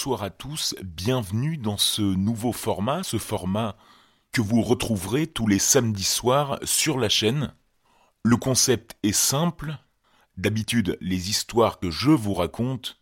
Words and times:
bonsoir 0.00 0.22
à 0.22 0.30
tous, 0.30 0.74
bienvenue 0.82 1.58
dans 1.58 1.76
ce 1.76 2.00
nouveau 2.00 2.52
format, 2.52 3.02
ce 3.02 3.18
format 3.18 3.76
que 4.32 4.40
vous 4.40 4.62
retrouverez 4.62 5.26
tous 5.26 5.46
les 5.46 5.58
samedis 5.58 6.04
soirs 6.04 6.58
sur 6.64 6.96
la 6.96 7.10
chaîne. 7.10 7.52
Le 8.22 8.38
concept 8.38 8.96
est 9.02 9.12
simple, 9.12 9.76
d'habitude 10.38 10.96
les 11.02 11.28
histoires 11.28 11.78
que 11.78 11.90
je 11.90 12.12
vous 12.12 12.32
raconte 12.32 12.98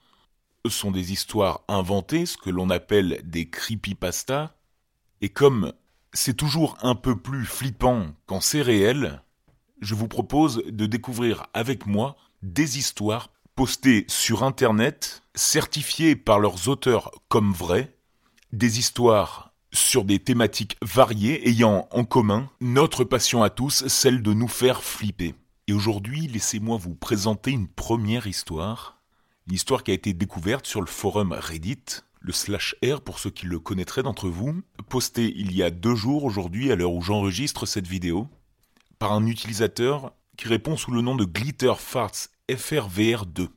sont 0.68 0.90
des 0.90 1.12
histoires 1.12 1.60
inventées, 1.68 2.26
ce 2.26 2.36
que 2.36 2.50
l'on 2.50 2.68
appelle 2.68 3.20
des 3.22 3.48
creepypasta, 3.48 4.56
et 5.20 5.28
comme 5.28 5.72
c'est 6.12 6.36
toujours 6.36 6.76
un 6.82 6.96
peu 6.96 7.14
plus 7.14 7.44
flippant 7.44 8.06
quand 8.26 8.40
c'est 8.40 8.60
réel, 8.60 9.22
je 9.80 9.94
vous 9.94 10.08
propose 10.08 10.64
de 10.66 10.86
découvrir 10.86 11.46
avec 11.54 11.86
moi 11.86 12.16
des 12.42 12.76
histoires 12.76 13.30
postées 13.54 14.04
sur 14.08 14.42
Internet, 14.42 15.22
certifiées 15.38 16.16
par 16.16 16.38
leurs 16.38 16.68
auteurs 16.68 17.12
comme 17.28 17.52
vraies, 17.52 17.94
des 18.52 18.78
histoires 18.78 19.52
sur 19.72 20.04
des 20.04 20.18
thématiques 20.18 20.76
variées 20.82 21.48
ayant 21.48 21.88
en 21.92 22.04
commun 22.04 22.50
notre 22.60 23.04
passion 23.04 23.42
à 23.42 23.50
tous, 23.50 23.86
celle 23.86 24.22
de 24.22 24.32
nous 24.32 24.48
faire 24.48 24.82
flipper. 24.82 25.34
Et 25.66 25.72
aujourd'hui, 25.72 26.26
laissez-moi 26.26 26.78
vous 26.78 26.94
présenter 26.94 27.50
une 27.50 27.68
première 27.68 28.26
histoire, 28.26 29.00
une 29.46 29.54
histoire 29.54 29.84
qui 29.84 29.90
a 29.90 29.94
été 29.94 30.12
découverte 30.12 30.66
sur 30.66 30.80
le 30.80 30.86
forum 30.86 31.32
Reddit, 31.32 32.02
le 32.20 32.32
slash 32.32 32.74
R 32.82 33.00
pour 33.00 33.18
ceux 33.18 33.30
qui 33.30 33.46
le 33.46 33.60
connaîtraient 33.60 34.02
d'entre 34.02 34.28
vous, 34.28 34.60
postée 34.88 35.32
il 35.36 35.54
y 35.54 35.62
a 35.62 35.70
deux 35.70 35.94
jours 35.94 36.24
aujourd'hui 36.24 36.72
à 36.72 36.76
l'heure 36.76 36.92
où 36.92 37.02
j'enregistre 37.02 37.66
cette 37.66 37.86
vidéo, 37.86 38.28
par 38.98 39.12
un 39.12 39.26
utilisateur 39.26 40.12
qui 40.36 40.48
répond 40.48 40.76
sous 40.76 40.90
le 40.90 41.02
nom 41.02 41.14
de 41.14 41.24
Glitter 41.24 41.74
Farts 41.78 42.28
FRVR2. 42.48 43.48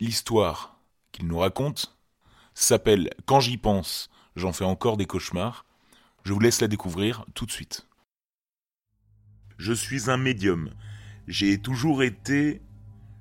L'histoire 0.00 0.75
nous 1.24 1.38
raconte 1.38 1.96
s'appelle 2.54 3.10
Quand 3.26 3.40
j'y 3.40 3.56
pense, 3.56 4.10
j'en 4.34 4.52
fais 4.52 4.64
encore 4.64 4.96
des 4.96 5.06
cauchemars. 5.06 5.64
Je 6.24 6.32
vous 6.32 6.40
laisse 6.40 6.60
la 6.60 6.68
découvrir 6.68 7.24
tout 7.34 7.46
de 7.46 7.50
suite. 7.50 7.86
Je 9.58 9.72
suis 9.72 10.10
un 10.10 10.16
médium. 10.16 10.70
J'ai 11.28 11.58
toujours 11.58 12.02
été 12.02 12.60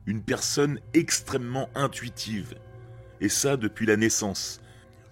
une 0.06 0.22
personne 0.22 0.80
extrêmement 0.94 1.70
intuitive. 1.76 2.56
Et 3.22 3.30
ça 3.30 3.58
depuis 3.58 3.86
la 3.86 3.98
naissance. 3.98 4.62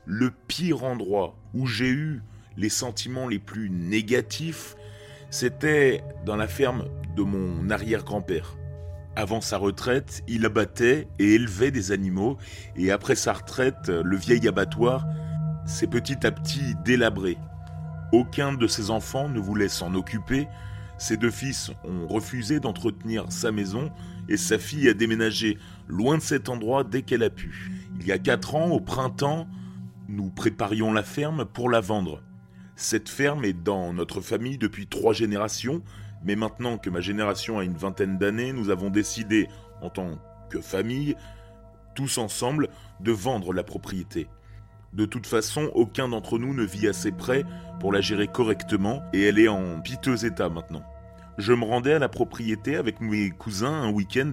Le 0.05 0.31
pire 0.31 0.83
endroit 0.83 1.35
où 1.53 1.65
j'ai 1.65 1.89
eu 1.89 2.21
les 2.57 2.69
sentiments 2.69 3.27
les 3.27 3.39
plus 3.39 3.69
négatifs, 3.69 4.75
c'était 5.29 6.03
dans 6.25 6.35
la 6.35 6.47
ferme 6.47 6.85
de 7.15 7.23
mon 7.23 7.69
arrière-grand-père. 7.69 8.55
Avant 9.15 9.41
sa 9.41 9.57
retraite, 9.57 10.23
il 10.27 10.43
abattait 10.45 11.07
et 11.19 11.35
élevait 11.35 11.69
des 11.69 11.91
animaux, 11.91 12.37
et 12.75 12.91
après 12.91 13.15
sa 13.15 13.33
retraite, 13.33 13.89
le 13.89 14.17
vieil 14.17 14.47
abattoir 14.47 15.05
s'est 15.65 15.87
petit 15.87 16.25
à 16.25 16.31
petit 16.31 16.73
délabré. 16.83 17.37
Aucun 18.11 18.53
de 18.53 18.65
ses 18.67 18.89
enfants 18.89 19.29
ne 19.29 19.39
voulait 19.39 19.69
s'en 19.69 19.93
occuper, 19.93 20.47
ses 20.97 21.17
deux 21.17 21.31
fils 21.31 21.71
ont 21.83 22.07
refusé 22.07 22.59
d'entretenir 22.59 23.25
sa 23.29 23.51
maison, 23.51 23.91
et 24.29 24.37
sa 24.37 24.57
fille 24.57 24.89
a 24.89 24.93
déménagé 24.93 25.59
loin 25.87 26.17
de 26.17 26.23
cet 26.23 26.49
endroit 26.49 26.83
dès 26.83 27.03
qu'elle 27.03 27.23
a 27.23 27.29
pu. 27.29 27.71
Il 27.99 28.07
y 28.07 28.11
a 28.11 28.17
quatre 28.17 28.55
ans, 28.55 28.71
au 28.71 28.79
printemps, 28.79 29.47
nous 30.07 30.29
préparions 30.31 30.91
la 30.91 31.03
ferme 31.03 31.45
pour 31.45 31.69
la 31.69 31.81
vendre. 31.81 32.23
Cette 32.75 33.09
ferme 33.09 33.45
est 33.45 33.53
dans 33.53 33.93
notre 33.93 34.21
famille 34.21 34.57
depuis 34.57 34.87
trois 34.87 35.13
générations, 35.13 35.83
mais 36.23 36.35
maintenant 36.35 36.77
que 36.77 36.89
ma 36.89 37.01
génération 37.01 37.59
a 37.59 37.63
une 37.63 37.77
vingtaine 37.77 38.17
d'années, 38.17 38.51
nous 38.51 38.69
avons 38.69 38.89
décidé, 38.89 39.47
en 39.81 39.89
tant 39.89 40.19
que 40.49 40.59
famille, 40.59 41.15
tous 41.95 42.17
ensemble, 42.17 42.69
de 42.99 43.11
vendre 43.11 43.53
la 43.53 43.63
propriété. 43.63 44.27
De 44.93 45.05
toute 45.05 45.27
façon, 45.27 45.71
aucun 45.73 46.07
d'entre 46.07 46.39
nous 46.39 46.53
ne 46.53 46.63
vit 46.63 46.87
assez 46.87 47.11
près 47.11 47.43
pour 47.79 47.91
la 47.91 48.01
gérer 48.01 48.27
correctement, 48.27 49.03
et 49.13 49.23
elle 49.23 49.39
est 49.39 49.47
en 49.47 49.79
piteux 49.81 50.25
état 50.25 50.49
maintenant. 50.49 50.83
Je 51.37 51.53
me 51.53 51.65
rendais 51.65 51.93
à 51.93 51.99
la 51.99 52.09
propriété 52.09 52.75
avec 52.75 53.01
mes 53.01 53.29
cousins 53.29 53.73
un 53.73 53.91
week-end 53.91 54.31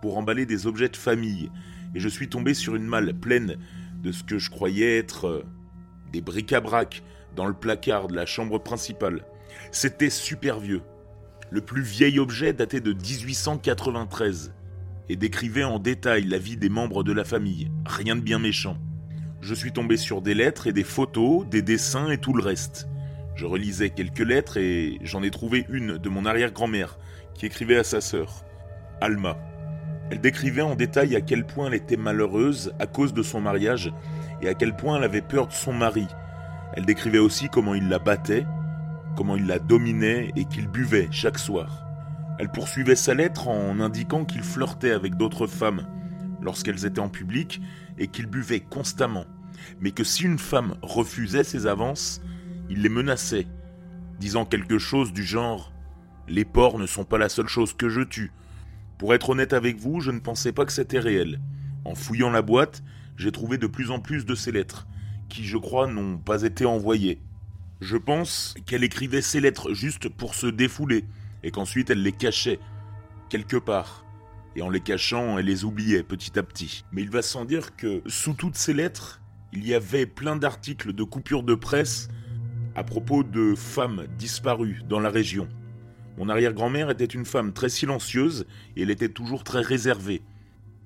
pour 0.00 0.18
emballer 0.18 0.46
des 0.46 0.66
objets 0.66 0.88
de 0.90 0.96
famille, 0.96 1.50
et 1.94 2.00
je 2.00 2.08
suis 2.08 2.28
tombé 2.28 2.54
sur 2.54 2.76
une 2.76 2.86
malle 2.86 3.14
pleine 3.14 3.56
de 4.02 4.12
ce 4.12 4.24
que 4.24 4.38
je 4.38 4.50
croyais 4.50 4.98
être 4.98 5.26
euh, 5.26 5.44
des 6.12 6.20
bric-à-brac, 6.20 7.02
dans 7.34 7.46
le 7.46 7.54
placard 7.54 8.08
de 8.08 8.14
la 8.14 8.26
chambre 8.26 8.58
principale. 8.58 9.24
C'était 9.70 10.10
super 10.10 10.60
vieux. 10.60 10.82
Le 11.50 11.60
plus 11.60 11.82
vieil 11.82 12.18
objet 12.18 12.52
datait 12.52 12.80
de 12.80 12.92
1893 12.92 14.52
et 15.08 15.16
décrivait 15.16 15.64
en 15.64 15.78
détail 15.78 16.24
la 16.24 16.38
vie 16.38 16.56
des 16.56 16.68
membres 16.68 17.04
de 17.04 17.12
la 17.12 17.24
famille. 17.24 17.70
Rien 17.86 18.16
de 18.16 18.20
bien 18.20 18.38
méchant. 18.38 18.76
Je 19.40 19.54
suis 19.54 19.72
tombé 19.72 19.96
sur 19.96 20.22
des 20.22 20.34
lettres 20.34 20.66
et 20.66 20.72
des 20.72 20.84
photos, 20.84 21.46
des 21.46 21.62
dessins 21.62 22.10
et 22.10 22.18
tout 22.18 22.32
le 22.32 22.42
reste. 22.42 22.88
Je 23.34 23.46
relisais 23.46 23.90
quelques 23.90 24.20
lettres 24.20 24.56
et 24.56 24.98
j'en 25.02 25.22
ai 25.22 25.30
trouvé 25.30 25.66
une 25.68 25.98
de 25.98 26.08
mon 26.08 26.24
arrière-grand-mère 26.24 26.98
qui 27.34 27.46
écrivait 27.46 27.76
à 27.76 27.84
sa 27.84 28.00
sœur, 28.00 28.44
Alma. 29.00 29.36
Elle 30.10 30.20
décrivait 30.20 30.62
en 30.62 30.76
détail 30.76 31.16
à 31.16 31.20
quel 31.20 31.44
point 31.44 31.66
elle 31.66 31.74
était 31.74 31.96
malheureuse 31.96 32.72
à 32.78 32.86
cause 32.86 33.12
de 33.12 33.22
son 33.22 33.40
mariage 33.40 33.92
et 34.40 34.48
à 34.48 34.54
quel 34.54 34.76
point 34.76 34.96
elle 34.96 35.04
avait 35.04 35.20
peur 35.20 35.48
de 35.48 35.52
son 35.52 35.72
mari 35.72 36.06
elle 36.76 36.86
décrivait 36.86 37.18
aussi 37.18 37.48
comment 37.48 37.74
il 37.74 37.88
la 37.88 38.00
battait, 38.00 38.46
comment 39.16 39.36
il 39.36 39.46
la 39.46 39.60
dominait 39.60 40.32
et 40.34 40.44
qu'il 40.44 40.66
buvait 40.66 41.08
chaque 41.12 41.38
soir. 41.38 41.86
Elle 42.38 42.50
poursuivait 42.50 42.96
sa 42.96 43.14
lettre 43.14 43.46
en 43.46 43.78
indiquant 43.78 44.24
qu'il 44.24 44.42
flirtait 44.42 44.90
avec 44.90 45.16
d'autres 45.16 45.46
femmes 45.46 45.86
lorsqu'elles 46.42 46.84
étaient 46.84 47.00
en 47.00 47.08
public 47.08 47.60
et 47.96 48.08
qu'il 48.08 48.26
buvait 48.26 48.60
constamment, 48.60 49.24
mais 49.80 49.92
que 49.92 50.02
si 50.02 50.24
une 50.24 50.38
femme 50.38 50.74
refusait 50.82 51.44
ses 51.44 51.68
avances, 51.68 52.20
il 52.68 52.82
les 52.82 52.88
menaçait, 52.88 53.46
disant 54.18 54.44
quelque 54.44 54.78
chose 54.78 55.12
du 55.12 55.22
genre⁇ 55.22 55.72
Les 56.32 56.44
porcs 56.44 56.78
ne 56.80 56.86
sont 56.86 57.04
pas 57.04 57.18
la 57.18 57.28
seule 57.28 57.46
chose 57.46 57.72
que 57.72 57.88
je 57.88 58.00
tue. 58.00 58.32
Pour 58.98 59.14
être 59.14 59.30
honnête 59.30 59.52
avec 59.52 59.78
vous, 59.78 60.00
je 60.00 60.10
ne 60.10 60.18
pensais 60.18 60.52
pas 60.52 60.64
que 60.64 60.72
c'était 60.72 60.98
réel. 60.98 61.40
En 61.84 61.94
fouillant 61.94 62.30
la 62.30 62.42
boîte, 62.42 62.82
j'ai 63.16 63.30
trouvé 63.30 63.58
de 63.58 63.68
plus 63.68 63.92
en 63.92 64.00
plus 64.00 64.26
de 64.26 64.34
ces 64.34 64.50
lettres, 64.50 64.88
qui, 65.28 65.44
je 65.44 65.56
crois, 65.56 65.86
n'ont 65.86 66.18
pas 66.18 66.42
été 66.42 66.64
envoyées. 66.64 67.20
Je 67.80 67.96
pense 67.96 68.54
qu'elle 68.66 68.84
écrivait 68.84 69.22
ces 69.22 69.40
lettres 69.40 69.74
juste 69.74 70.08
pour 70.08 70.34
se 70.34 70.46
défouler, 70.46 71.04
et 71.42 71.50
qu'ensuite 71.50 71.90
elle 71.90 72.02
les 72.02 72.12
cachait, 72.12 72.58
quelque 73.28 73.56
part. 73.56 74.04
Et 74.56 74.62
en 74.62 74.70
les 74.70 74.80
cachant, 74.80 75.38
elle 75.38 75.46
les 75.46 75.64
oubliait 75.64 76.02
petit 76.02 76.38
à 76.38 76.42
petit. 76.42 76.84
Mais 76.92 77.02
il 77.02 77.10
va 77.10 77.22
sans 77.22 77.44
dire 77.44 77.76
que, 77.76 78.02
sous 78.06 78.34
toutes 78.34 78.56
ces 78.56 78.72
lettres, 78.72 79.20
il 79.52 79.66
y 79.66 79.74
avait 79.74 80.06
plein 80.06 80.36
d'articles 80.36 80.92
de 80.92 81.02
coupures 81.02 81.42
de 81.42 81.54
presse 81.54 82.08
à 82.74 82.84
propos 82.84 83.22
de 83.22 83.54
femmes 83.54 84.06
disparues 84.18 84.82
dans 84.88 85.00
la 85.00 85.10
région. 85.10 85.48
Mon 86.16 86.28
arrière-grand-mère 86.28 86.90
était 86.90 87.04
une 87.04 87.24
femme 87.24 87.52
très 87.52 87.68
silencieuse 87.68 88.46
et 88.76 88.82
elle 88.82 88.90
était 88.90 89.08
toujours 89.08 89.42
très 89.44 89.60
réservée. 89.60 90.22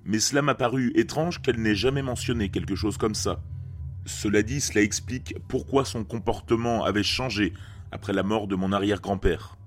Mais 0.04 0.20
cela 0.20 0.40
m'a 0.40 0.54
paru 0.54 0.92
étrange 0.94 1.42
qu'elle 1.42 1.60
n'ait 1.60 1.74
jamais 1.74 2.02
mentionné 2.02 2.48
quelque 2.48 2.74
chose 2.74 2.96
comme 2.96 3.14
ça. 3.14 3.42
Cela 4.08 4.42
dit, 4.42 4.62
cela 4.62 4.80
explique 4.80 5.34
pourquoi 5.48 5.84
son 5.84 6.02
comportement 6.02 6.82
avait 6.82 7.02
changé 7.02 7.52
après 7.92 8.14
la 8.14 8.22
mort 8.22 8.46
de 8.46 8.56
mon 8.56 8.72
arrière-grand-père. 8.72 9.58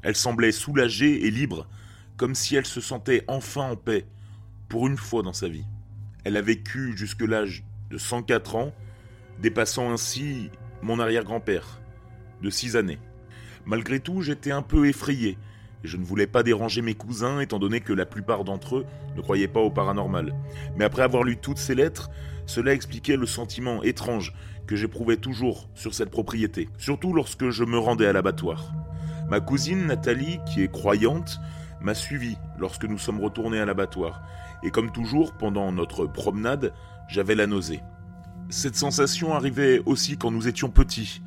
Elle 0.00 0.16
semblait 0.16 0.52
soulagée 0.52 1.26
et 1.26 1.30
libre, 1.30 1.68
comme 2.16 2.34
si 2.34 2.56
elle 2.56 2.64
se 2.64 2.80
sentait 2.80 3.24
enfin 3.28 3.72
en 3.72 3.76
paix, 3.76 4.06
pour 4.70 4.86
une 4.86 4.96
fois 4.96 5.22
dans 5.22 5.34
sa 5.34 5.48
vie. 5.48 5.66
Elle 6.24 6.38
a 6.38 6.42
vécu 6.42 6.96
jusque 6.96 7.20
l'âge 7.20 7.62
de 7.90 7.98
104 7.98 8.56
ans, 8.56 8.72
dépassant 9.38 9.92
ainsi 9.92 10.48
mon 10.80 10.98
arrière-grand-père, 10.98 11.82
de 12.40 12.48
6 12.48 12.76
années. 12.76 13.00
Malgré 13.66 14.00
tout, 14.00 14.22
j'étais 14.22 14.50
un 14.50 14.62
peu 14.62 14.88
effrayé, 14.88 15.36
je 15.82 15.96
ne 15.96 16.04
voulais 16.04 16.26
pas 16.26 16.42
déranger 16.42 16.82
mes 16.82 16.94
cousins 16.94 17.40
étant 17.40 17.58
donné 17.58 17.80
que 17.80 17.92
la 17.92 18.06
plupart 18.06 18.44
d'entre 18.44 18.78
eux 18.78 18.86
ne 19.16 19.22
croyaient 19.22 19.48
pas 19.48 19.60
au 19.60 19.70
paranormal. 19.70 20.34
Mais 20.76 20.84
après 20.84 21.02
avoir 21.02 21.24
lu 21.24 21.36
toutes 21.36 21.58
ces 21.58 21.74
lettres, 21.74 22.10
cela 22.46 22.72
expliquait 22.72 23.16
le 23.16 23.26
sentiment 23.26 23.82
étrange 23.82 24.34
que 24.66 24.76
j'éprouvais 24.76 25.16
toujours 25.16 25.68
sur 25.74 25.94
cette 25.94 26.10
propriété, 26.10 26.68
surtout 26.78 27.12
lorsque 27.12 27.50
je 27.50 27.64
me 27.64 27.78
rendais 27.78 28.06
à 28.06 28.12
l'abattoir. 28.12 28.72
Ma 29.28 29.40
cousine 29.40 29.86
Nathalie, 29.86 30.38
qui 30.46 30.62
est 30.62 30.70
croyante, 30.70 31.40
m'a 31.80 31.94
suivi 31.94 32.36
lorsque 32.58 32.84
nous 32.84 32.98
sommes 32.98 33.20
retournés 33.20 33.60
à 33.60 33.64
l'abattoir, 33.64 34.22
et 34.62 34.70
comme 34.70 34.92
toujours 34.92 35.32
pendant 35.32 35.72
notre 35.72 36.06
promenade, 36.06 36.72
j'avais 37.08 37.34
la 37.34 37.46
nausée. 37.46 37.80
Cette 38.48 38.76
sensation 38.76 39.34
arrivait 39.34 39.80
aussi 39.86 40.16
quand 40.16 40.30
nous 40.30 40.48
étions 40.48 40.70
petits. 40.70 41.22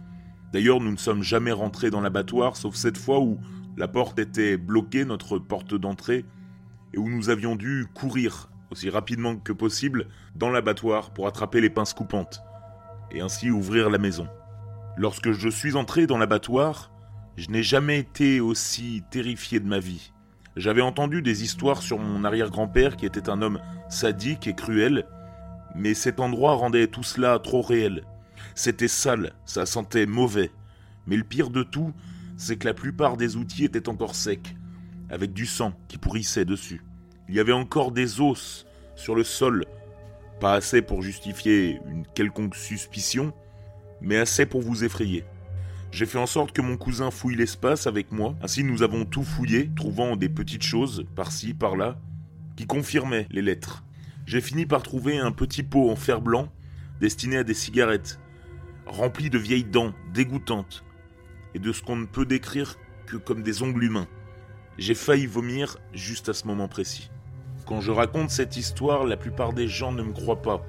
D'ailleurs, 0.52 0.80
nous 0.80 0.92
ne 0.92 0.98
sommes 0.98 1.24
jamais 1.24 1.52
rentrés 1.52 1.90
dans 1.90 2.02
l'abattoir, 2.02 2.56
sauf 2.58 2.76
cette 2.76 2.98
fois 2.98 3.20
où 3.20 3.40
la 3.78 3.88
porte 3.88 4.20
était 4.20 4.58
bloquée, 4.58 5.06
notre 5.06 5.40
porte 5.40 5.74
d'entrée, 5.74 6.26
et 6.94 6.98
où 6.98 7.10
nous 7.10 7.30
avions 7.30 7.56
dû 7.56 7.88
courir 7.94 8.50
aussi 8.72 8.90
rapidement 8.90 9.36
que 9.36 9.54
possible 9.54 10.08
dans 10.36 10.50
l'abattoir 10.50 11.12
pour 11.12 11.28
attraper 11.28 11.62
les 11.62 11.70
pinces 11.70 11.94
coupantes, 11.94 12.44
et 13.12 13.22
ainsi 13.22 13.50
ouvrir 13.50 13.90
la 13.90 13.98
maison. 13.98 14.28
Lorsque 14.98 15.32
je 15.32 15.50
suis 15.50 15.76
entré 15.76 16.08
dans 16.08 16.18
l'abattoir, 16.18 16.92
je 17.36 17.50
n'ai 17.50 17.64
jamais 17.64 18.00
été 18.00 18.40
aussi 18.40 19.04
terrifié 19.10 19.60
de 19.60 19.68
ma 19.68 19.80
vie. 19.80 20.12
J'avais 20.56 20.82
entendu 20.82 21.24
des 21.24 21.44
histoires 21.44 21.82
sur 21.82 21.98
mon 21.98 22.24
arrière-grand-père 22.24 22.96
qui 22.96 23.08
était 23.08 23.30
un 23.30 23.42
homme 23.42 23.60
sadique 23.90 24.48
et 24.48 24.54
cruel, 24.54 25.06
Mais 25.76 25.96
cet 25.96 26.20
endroit 26.20 26.54
rendait 26.54 26.86
tout 26.86 27.02
cela 27.02 27.40
trop 27.40 27.64
réel. 27.64 28.04
C'était 28.54 28.88
sale, 28.88 29.34
ça 29.46 29.66
sentait 29.66 30.06
mauvais. 30.06 30.52
Mais 31.08 31.18
le 31.18 31.24
pire 31.24 31.50
de 31.50 31.64
tout, 31.64 31.94
c'est 32.38 32.58
que 32.58 32.68
la 32.68 32.74
plupart 32.74 33.18
des 33.18 33.36
outils 33.36 33.66
étaient 33.66 33.90
encore 33.90 34.16
secs, 34.16 34.56
avec 35.10 35.34
du 35.34 35.46
sang 35.46 35.74
qui 35.88 35.98
pourrissait 35.98 36.46
dessus. 36.46 36.82
Il 37.30 37.36
y 37.36 37.40
avait 37.40 37.54
encore 37.54 37.92
des 37.92 38.20
os 38.20 38.66
sur 38.96 39.16
le 39.16 39.24
sol, 39.24 39.66
pas 40.40 40.56
assez 40.56 40.82
pour 40.82 41.02
justifier 41.02 41.80
une 41.90 42.06
quelconque 42.06 42.56
suspicion, 42.56 43.34
mais 44.02 44.18
assez 44.18 44.46
pour 44.46 44.62
vous 44.62 44.84
effrayer. 44.84 45.24
J'ai 45.92 46.06
fait 46.06 46.18
en 46.18 46.26
sorte 46.26 46.54
que 46.54 46.62
mon 46.62 46.76
cousin 46.76 47.12
fouille 47.12 47.36
l'espace 47.36 47.86
avec 47.86 48.12
moi, 48.12 48.36
ainsi 48.42 48.64
nous 48.64 48.82
avons 48.82 49.06
tout 49.06 49.24
fouillé, 49.24 49.70
trouvant 49.76 50.16
des 50.16 50.30
petites 50.30 50.64
choses, 50.64 51.06
par-ci, 51.16 51.54
par-là, 51.54 52.00
qui 52.56 52.66
confirmaient 52.66 53.28
les 53.30 53.42
lettres. 53.44 53.84
J'ai 54.26 54.42
fini 54.42 54.66
par 54.66 54.82
trouver 54.82 55.20
un 55.20 55.32
petit 55.32 55.64
pot 55.64 55.90
en 55.90 55.96
fer 55.96 56.22
blanc, 56.22 56.50
destiné 57.00 57.38
à 57.38 57.44
des 57.44 57.54
cigarettes, 57.54 58.20
rempli 58.86 59.30
de 59.30 59.38
vieilles 59.38 59.66
dents 59.66 59.94
dégoûtantes, 60.14 60.84
et 61.54 61.60
de 61.60 61.72
ce 61.72 61.82
qu'on 61.82 61.96
ne 61.96 62.06
peut 62.06 62.26
décrire 62.26 62.76
que 63.06 63.18
comme 63.18 63.44
des 63.44 63.62
ongles 63.62 63.84
humains. 63.84 64.08
J'ai 64.78 64.96
failli 64.96 65.28
vomir 65.28 65.78
juste 65.94 66.30
à 66.30 66.34
ce 66.34 66.48
moment 66.48 66.68
précis. 66.68 67.12
Quand 67.66 67.80
je 67.80 67.92
raconte 67.92 68.30
cette 68.30 68.58
histoire, 68.58 69.06
la 69.06 69.18
plupart 69.18 69.54
des 69.54 69.68
gens 69.68 69.92
ne 69.92 70.04
me 70.04 70.12
croient 70.12 70.42
pas. 70.42 70.66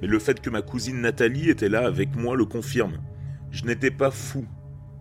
Mais 0.00 0.08
le 0.08 0.18
fait 0.18 0.40
que 0.40 0.50
ma 0.50 0.62
cousine 0.62 1.00
Nathalie 1.00 1.50
était 1.50 1.68
là 1.68 1.86
avec 1.86 2.14
moi 2.16 2.36
le 2.36 2.44
confirme. 2.44 2.98
Je 3.50 3.64
n'étais 3.64 3.90
pas 3.90 4.10
fou. 4.10 4.46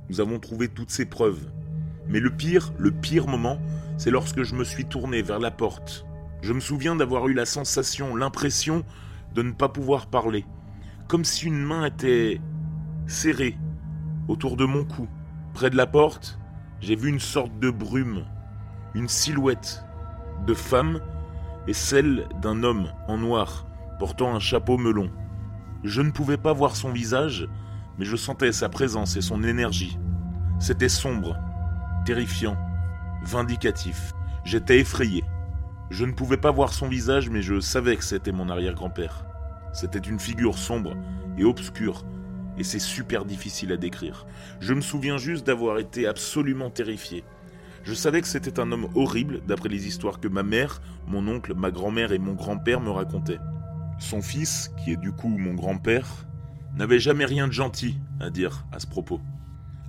Nous 0.10 0.22
avons 0.22 0.40
trouvé 0.40 0.68
toutes 0.68 0.90
ces 0.90 1.06
preuves. 1.06 1.50
Mais 2.08 2.20
le 2.20 2.30
pire, 2.30 2.74
le 2.78 2.92
pire 2.92 3.28
moment, 3.28 3.60
c'est 3.98 4.12
lorsque 4.12 4.44
je 4.44 4.56
me 4.56 4.64
suis 4.64 4.86
tourné 4.86 5.22
vers 5.22 5.40
la 5.40 5.52
porte. 5.52 6.06
Je 6.42 6.54
me 6.54 6.60
souviens 6.60 6.96
d'avoir 6.96 7.28
eu 7.28 7.34
la 7.34 7.46
sensation, 7.46 8.16
l'impression 8.16 8.84
de 9.34 9.42
ne 9.42 9.52
pas 9.52 9.70
pouvoir 9.70 10.08
parler. 10.08 10.46
Comme 11.08 11.26
si 11.26 11.46
une 11.46 11.64
main 11.64 11.86
était 11.86 12.40
serrée 13.08 13.58
autour 14.28 14.58
de 14.58 14.66
mon 14.66 14.84
cou. 14.84 15.08
Près 15.54 15.70
de 15.70 15.78
la 15.78 15.88
porte, 15.88 16.40
j'ai 16.82 16.96
vu 16.96 17.10
une 17.10 17.20
sorte 17.20 17.58
de 17.60 17.70
brume, 17.70 18.26
une 18.94 19.08
silhouette 19.08 19.84
de 20.46 20.54
femme 20.54 21.00
et 21.68 21.74
celle 21.74 22.28
d'un 22.42 22.64
homme 22.64 22.92
en 23.08 23.18
noir, 23.18 23.66
portant 24.00 24.36
un 24.36 24.40
chapeau 24.40 24.78
melon. 24.78 25.10
Je 25.84 26.02
ne 26.02 26.12
pouvais 26.12 26.38
pas 26.38 26.54
voir 26.54 26.76
son 26.76 26.92
visage, 26.92 27.48
mais 27.98 28.06
je 28.06 28.16
sentais 28.16 28.52
sa 28.52 28.70
présence 28.70 29.16
et 29.16 29.22
son 29.22 29.44
énergie. 29.44 29.98
C'était 30.60 30.90
sombre, 30.90 31.38
terrifiant, 32.06 32.58
vindicatif. 33.24 34.14
J'étais 34.44 34.80
effrayé. 34.80 35.24
Je 35.90 36.06
ne 36.06 36.12
pouvais 36.12 36.38
pas 36.38 36.52
voir 36.52 36.74
son 36.74 36.88
visage, 36.88 37.30
mais 37.30 37.42
je 37.42 37.60
savais 37.60 37.96
que 37.96 38.04
c'était 38.04 38.32
mon 38.32 38.50
arrière-grand-père. 38.50 39.26
C'était 39.74 40.00
une 40.00 40.20
figure 40.20 40.58
sombre 40.58 40.96
et 41.38 41.44
obscure, 41.44 42.04
et 42.58 42.64
c'est 42.64 42.80
super 42.80 43.26
difficile 43.26 43.72
à 43.72 43.78
décrire. 43.78 44.26
Je 44.60 44.74
me 44.74 44.82
souviens 44.82 45.18
juste 45.18 45.46
d'avoir 45.46 45.80
été 45.80 46.08
absolument 46.08 46.70
terrifié. 46.70 47.24
Je 47.84 47.94
savais 47.94 48.22
que 48.22 48.28
c'était 48.28 48.60
un 48.60 48.72
homme 48.72 48.88
horrible, 48.96 49.42
d'après 49.48 49.70
les 49.70 49.88
histoires 49.88 50.20
que 50.20 50.28
ma 50.28 50.44
mère, 50.44 50.82
mon 51.08 51.28
oncle, 51.28 51.54
ma 51.54 51.70
grand-mère 51.70 52.12
et 52.14 52.18
mon 52.18 52.34
grand-père 52.34 52.82
me 52.82 52.90
racontaient. 52.90 53.40
Son 54.00 54.22
fils, 54.22 54.72
qui 54.84 54.92
est 54.92 54.98
du 54.98 55.12
coup 55.12 55.30
mon 55.30 55.54
grand-père, 55.54 56.26
n'avait 56.76 57.00
jamais 57.00 57.26
rien 57.26 57.48
de 57.48 57.54
gentil 57.54 57.98
à 58.20 58.30
dire 58.30 58.66
à 58.72 58.80
ce 58.80 58.88
propos. 58.88 59.22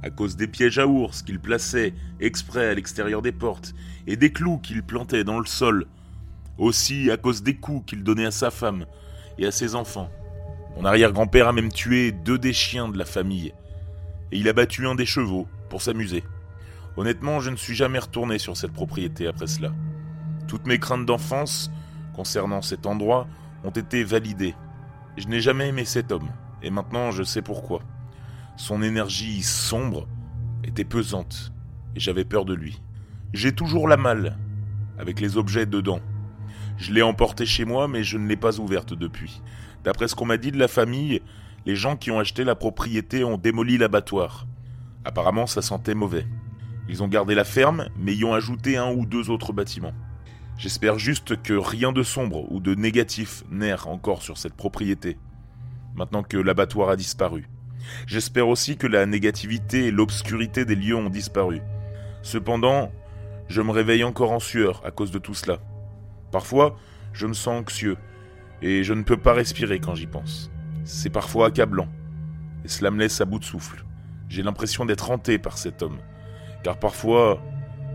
À 0.03 0.11
cause 0.11 0.37
des 0.37 0.47
pièges 0.47 0.79
à 0.79 0.87
ours 0.87 1.23
qu'il 1.23 1.41
plaçait 1.41 1.95
exprès 2.21 2.69
à 2.69 2.75
l'extérieur 2.75 3.23
des 3.23 3.33
portes, 3.33 3.75
et 4.07 4.17
des 4.17 4.31
clous 4.31 4.59
qu'il 4.59 4.83
plantait 4.83 5.25
dans 5.25 5.39
le 5.39 5.47
sol. 5.47 5.87
Aussi 6.59 7.11
à 7.11 7.17
cause 7.17 7.43
des 7.43 7.57
coups 7.57 7.87
qu'il 7.87 8.05
donnait 8.05 8.27
à 8.27 8.31
sa 8.31 8.51
femme 8.51 8.87
et 9.39 9.47
à 9.47 9.51
ses 9.51 9.75
enfants. 9.75 10.11
Mon 10.77 10.85
arrière-grand-père 10.85 11.49
a 11.49 11.53
même 11.53 11.73
tué 11.73 12.13
deux 12.13 12.39
des 12.39 12.53
chiens 12.53 12.89
de 12.89 12.99
la 12.99 13.07
famille, 13.07 13.55
et 14.31 14.39
il 14.39 14.47
a 14.47 14.53
battu 14.53 14.87
un 14.87 14.95
des 14.95 15.07
chevaux 15.07 15.49
pour 15.71 15.81
s'amuser. 15.81 16.23
Honnêtement, 16.99 17.41
je 17.41 17.49
ne 17.49 17.57
suis 17.57 17.75
jamais 17.75 17.99
retourné 17.99 18.39
sur 18.39 18.59
cette 18.59 18.73
propriété 18.73 19.27
après 19.27 19.47
cela. 19.47 19.73
Toutes 20.49 20.67
mes 20.67 20.79
craintes 20.79 21.07
d'enfance 21.07 21.71
concernant 22.15 22.61
cet 22.61 22.85
endroit 22.85 23.27
ont 23.65 23.71
été 23.71 24.05
validées. 24.05 24.55
Je 25.17 25.29
n'ai 25.29 25.41
jamais 25.41 25.69
aimé 25.69 25.87
cet 25.87 26.13
homme, 26.13 26.29
et 26.63 26.71
maintenant 26.71 27.11
je 27.11 27.23
sais 27.23 27.43
pourquoi. 27.43 27.81
Son 28.57 28.83
énergie 28.83 29.43
sombre 29.43 30.07
était 30.63 30.85
pesante, 30.85 31.53
et 31.95 32.01
j'avais 32.01 32.25
peur 32.25 32.45
de 32.45 32.55
lui. 32.55 32.83
J'ai 33.33 33.53
toujours 33.53 33.89
la 33.89 33.97
malle, 33.97 34.37
avec 34.99 35.21
les 35.21 35.39
objets 35.39 35.67
dedans. 35.67 36.01
Je 36.77 36.93
l'ai 36.93 37.03
emportée 37.03 37.47
chez 37.47 37.65
moi, 37.65 37.89
mais 37.89 38.05
je 38.05 38.19
ne 38.19 38.27
l'ai 38.27 38.37
pas 38.37 38.61
ouverte 38.61 38.95
depuis. 38.95 39.43
D'après 39.85 40.09
ce 40.09 40.15
qu'on 40.15 40.27
m'a 40.27 40.37
dit 40.37 40.53
de 40.53 40.59
la 40.59 40.69
famille, 40.69 41.23
les 41.65 41.77
gens 41.77 41.97
qui 41.97 42.11
ont 42.11 42.19
acheté 42.19 42.45
la 42.45 42.55
propriété 42.55 43.25
ont 43.25 43.39
démoli 43.39 43.79
l'abattoir. 43.79 44.47
Apparemment, 45.05 45.47
ça 45.47 45.63
sentait 45.63 45.95
mauvais. 45.95 46.27
Ils 46.89 47.03
ont 47.03 47.09
gardé 47.09 47.35
la 47.35 47.45
ferme, 47.45 47.89
mais 47.99 48.15
y 48.15 48.25
ont 48.25 48.35
ajouté 48.35 48.77
un 48.77 48.93
ou 48.93 49.07
deux 49.07 49.31
autres 49.31 49.53
bâtiments. 49.53 49.95
J'espère 50.59 50.99
juste 50.99 51.43
que 51.43 51.53
rien 51.53 51.93
de 51.93 52.03
sombre 52.03 52.51
ou 52.53 52.61
de 52.61 52.75
négatif 52.75 53.45
n'erre 53.51 53.89
encore 53.89 54.23
sur 54.23 54.39
cette 54.39 54.55
propriété, 54.55 55.19
maintenant 55.95 56.23
que 56.23 56.37
l'abattoir 56.37 56.89
a 56.89 56.97
disparu. 56.97 57.49
J'espère 58.07 58.49
aussi 58.49 58.77
que 58.77 58.87
la 58.87 59.07
négativité 59.07 59.87
et 59.87 59.91
l'obscurité 59.91 60.65
des 60.65 60.75
lieux 60.75 60.97
ont 60.97 61.11
disparu. 61.11 61.61
Cependant, 62.23 62.91
je 63.49 63.61
me 63.61 63.71
réveille 63.71 64.05
encore 64.05 64.33
en 64.33 64.41
sueur 64.41 64.83
à 64.85 64.91
cause 64.91 65.11
de 65.11 65.19
tout 65.19 65.35
cela. 65.35 65.59
Parfois, 66.31 66.77
je 67.13 67.27
me 67.27 67.33
sens 67.33 67.61
anxieux, 67.61 67.97
et 68.63 68.83
je 68.83 68.93
ne 68.93 69.03
peux 69.03 69.17
pas 69.17 69.33
respirer 69.33 69.81
quand 69.81 69.95
j'y 69.95 70.07
pense. 70.07 70.51
C'est 70.85 71.11
parfois 71.11 71.49
accablant, 71.49 71.89
et 72.65 72.69
cela 72.69 72.91
me 72.91 72.99
laisse 72.99 73.21
à 73.21 73.25
bout 73.25 73.39
de 73.39 73.45
souffle. 73.45 73.85
J'ai 74.29 74.43
l'impression 74.43 74.85
d'être 74.85 75.11
hanté 75.11 75.39
par 75.39 75.59
cet 75.59 75.83
homme, 75.83 75.99
car 76.63 76.79
parfois 76.79 77.41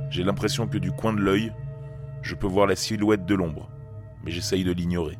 j'ai 0.10 0.24
l'impression 0.24 0.68
que 0.68 0.78
du 0.78 0.92
coin 0.92 1.14
de 1.14 1.22
l'œil, 1.22 1.54
je 2.22 2.36
peux 2.36 2.48
voir 2.48 2.68
la 2.68 2.76
silhouette 2.76 3.26
de 3.26 3.36
l'ombre, 3.36 3.70
mais 4.24 4.32
j'essaye 4.32 4.64
de 4.64 4.72
l'ignorer. 4.72 5.18